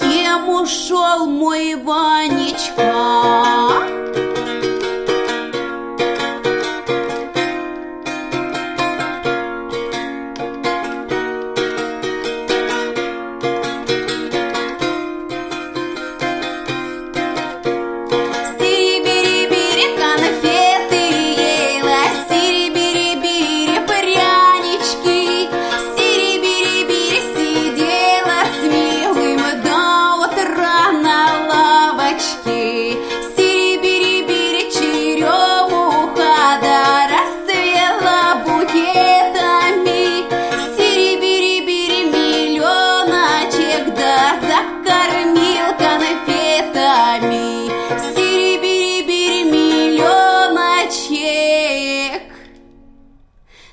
[0.00, 3.69] кем ушел мой Ванечка.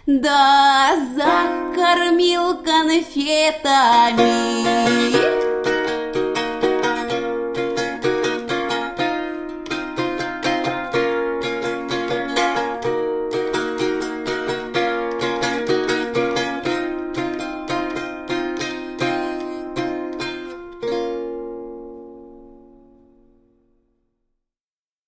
[0.08, 3.18] Да закормил конфетами.